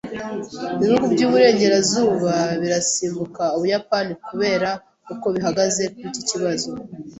Ibihugu 0.83 1.05
by’iburengerazuba 1.13 2.33
birasimbuka 2.61 3.43
Ubuyapani 3.55 4.13
kubera 4.27 4.69
uko 5.13 5.25
bihagaze 5.35 5.81
kuri 5.93 6.07
iki 6.11 6.23
kibazo. 6.29 6.67